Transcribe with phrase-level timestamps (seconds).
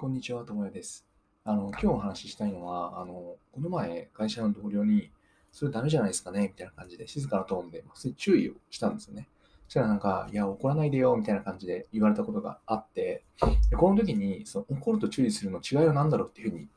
[0.00, 1.04] こんにちは、ともやです。
[1.44, 5.10] あの、今日お話ししたいのは、あの、この前、会社の同僚に、
[5.52, 9.28] それダメじゃないですかね、みたいな感じで、静かなトーンで、まあ、そういう注意をしたんですよね。
[9.66, 13.24] そしたらなんか、いや、怒らないでよ、みたいな感じで言われたことがあって、
[13.68, 16.68] でこの時に、その怒ると注意するの違いは何だろうっていうふうに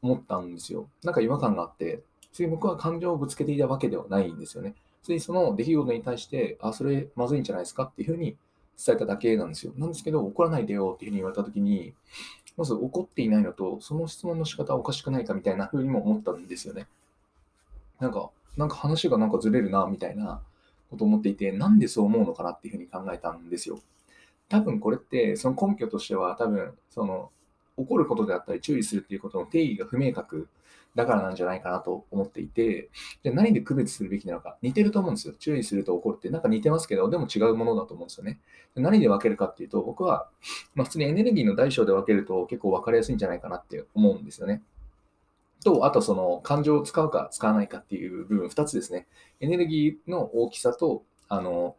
[0.00, 0.88] 思ったんですよ。
[1.02, 2.00] なんか違和感があって、
[2.32, 4.74] それ僕は感情をぶつけていたわけではないんですよね。
[5.02, 8.38] ついその出来事に対して、あ、それまずいんじゃないですかっていうふうに
[8.82, 9.72] 伝えただけなんですよ。
[9.76, 11.94] なんですけど、怒らないでよっていうふうに言われたときに、
[12.56, 16.86] まず怒っていないのと、その質問の仕方はおかしくないかみたいな風にも思ったんですよね。
[18.00, 20.40] なんか、なんか話がなんかずれるな、みたいな
[20.90, 23.80] ことを思っていて、なんでそう思うのかなっていうふうに考えたんですよ。
[24.48, 27.30] 多分これって、その根拠としては、多分、その、
[27.76, 30.48] 怒ることであったり注意するっていうことの定義が不明確
[30.94, 32.88] だからなんじゃないかなと思っていて、
[33.22, 35.34] で何で区別するべきなのか、似てると思うんですよ。
[35.34, 38.38] 注意すると怒るって、なんか似てますけど、でも違うものだと思うんですよね。
[38.76, 40.28] 何で分けるかっていうと、僕は、
[40.74, 44.62] まあ、普通にエネルギーの大小で分けると結構分かりやすいんじゃないかなって思うんですよね。
[45.64, 49.08] と、あとその感情を使うか使わないかっていう部分2つですね。
[49.40, 51.74] エネルギーの大きさと、あの、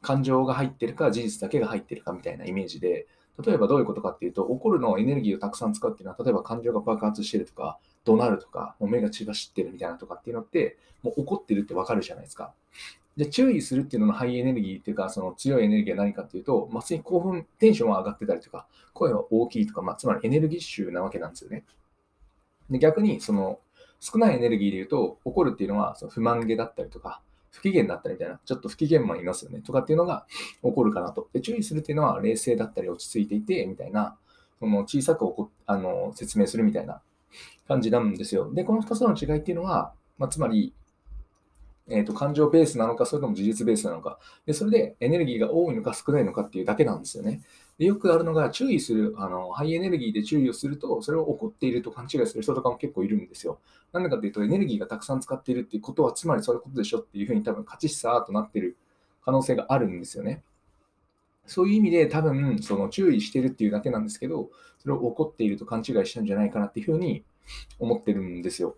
[0.00, 3.06] 感情が入ってるか事実だけが入ってるかみたいなイメージで、
[3.44, 12.52] 例えばどういうことかっていうと、怒るのエネルギーをたくさん使うっていうのは、例えば感情が爆発してるとか、怒鳴るとか、もう目が血が知ってるみたいなとかっていうのって、もう怒ってるってわかるじゃないですか。
[13.16, 21.64] で、注意するっていうののハイエネルギーっていうか、その強いエネルギーは何かっていうと、まあ、に興奮、テンションは上がってたりとか、声は大きいとか、まあ、つまりエネルギッシュなわけなんですよね。
[22.70, 23.60] で、逆に、その、
[24.00, 27.20] 少ないエネルギーで言うと、怒るっていうのは、その不満げだったりとか、
[27.52, 30.26] 不機嫌だったりみたいな、ちょっと不機嫌もいますよね、とかっていうのが
[30.62, 31.28] 起こるかなと。
[31.32, 34.16] で、注意するっていうのは冷静だったり落ち着いていて、みたいな、
[34.58, 37.02] その小さくこあの説明するみたいな
[37.68, 38.52] 感じなんですよ。
[38.52, 40.74] で、この2つの違いっていうのは、まあ、つまり、
[41.94, 47.42] えーと、感情ベースなのか、それとも事実ベースなのかで、それでエネルギーが多いのか少ないのかっていうだけなんですよね。
[47.78, 53.60] でよくあるのが、注意する、あのハイエネルギーで注意をすると、それを怒っていると勘違いする人とかも結構いるんですよ。
[53.92, 58.76] なんでかっていうと、エネルギーがたくさん使っているっていうことは、つまりそういうことでしょっていうふうに多分、勝ちさーとなってる
[59.22, 60.42] 可能性があるんですよね。
[61.44, 67.24] そういう意味で多分、その注意してるっていうだけなんですけど、それを怒っていると勘違いしたんじゃないかなっていうふうに
[67.78, 68.76] 思ってるんですよ。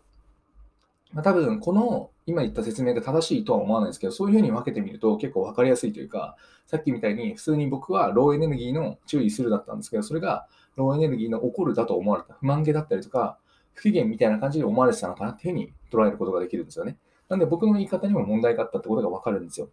[1.15, 6.37] まあ、多分、この今言った説明が正しいとは思わないですけど、そういうふうに分けてみると結構分かりやすいというか、
[6.67, 13.39] さっきみたいに普通に僕はローエネルギーの注意するだったんですけど、それがローエネルギーの怒るだと思われた、不満げだったりとか、
[13.75, 16.97] 不機嫌みたいな感じで思われてたのかなっていうふうに捉えることができるんですよね。
[17.29, 19.71] なんで僕の言い方にも問題があったってことが分かるんですよ。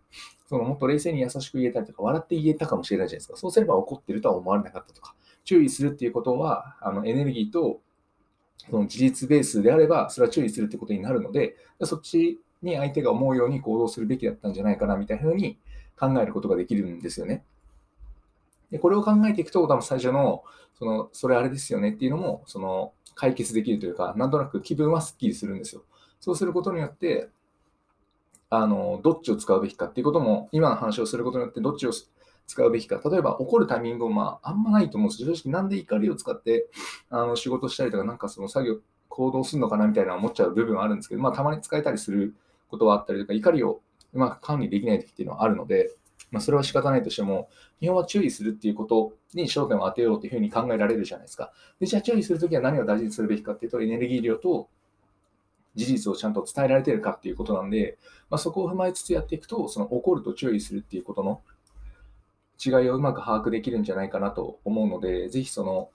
[0.47, 3.37] そのもっと冷静に優しく言えたりとか、笑って言えたかもしれないじゃないですか。
[3.37, 7.81] そうすれば怒ってるとは思われなかったとか、注意するっていうことは、あのエネルギーと
[8.69, 15.57] その事実ベースであれば、それは注意するってことになるので、そっちに相手が思うように行動するべきだったんじゃないかなみたいなふうに
[15.99, 17.43] 考えることができるんですよね。
[18.69, 20.43] でこれを考えていくと、多分最初の、
[20.77, 25.83] その、それあれですよねっていうのも、その、解決できるというか、なんとなく気分はスッキリするんですよ。
[26.19, 27.29] そうすることによって、
[28.49, 31.91] あの、どっちを使うべきかっていうことも、今の話をすることによって、どっちを
[32.51, 33.01] 使うべきか。
[33.09, 36.67] 例えば、怒るタイミングも、まあ、あんまないと思うんです正直、なんで怒りを使って、
[37.09, 42.33] あの、仕事したりとか、なんかその作業、行動するのかなみたいな思っちゃう部分はあるんですけど、まあ、たまに使えたりする
[42.69, 43.81] ことはあったりとか、怒りを
[44.13, 45.91] うまく管理できない時っていうのはあるので、
[46.31, 51.51] まあ、それは仕方ないとしても、基本は注意するっていうことに焦点を当てようというふうに考えられるじゃないですか。
[51.79, 54.69] でじゃあ注意するときは何を大事にするべきかっていうと、エネルギー量と
[55.75, 57.97] 事実をちゃんと伝えられてるかっていうことなんで、
[58.29, 61.41] まあ、そこを踏まえつつやっていくと、その怒ると注意するっていうことの
[62.63, 65.89] 違いをうまく把握できるんじゃないかなと思うので、ぜひその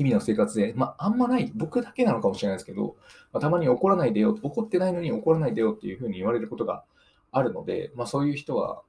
[0.00, 2.96] 日々の生活で、まあ、あんまない、僕だけなのかもしれないですけど、
[3.32, 6.84] まあ、たまに怒らないでよ、怒ってないのに怒らないでよっていうふうに言われることが
[7.32, 8.82] あるので、まあ、そういう人は、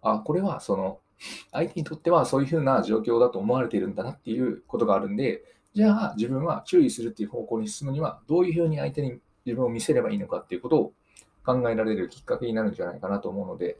[0.00, 1.00] あ、これはその、
[1.52, 5.44] 相手にとってはそういうふうな状況だと思われているんだなっていうことがあるんで、
[5.74, 10.92] じゃあ自分は注意するっていう方向に進むには、どういうふうに相手に自分を見せればいいのかっていうことを
[11.44, 13.78] 考えられるきっかけになるんじゃないかなと思うので、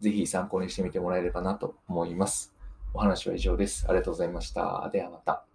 [0.00, 2.54] ぜひ参考にしてみてもらえればなと思います。
[2.94, 3.86] お話は以上です。
[3.88, 4.88] ありがとうございました。
[4.92, 5.47] ではまた。